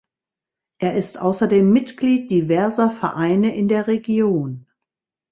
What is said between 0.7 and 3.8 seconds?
Er ist ausserdem Mitglied diverser Vereine in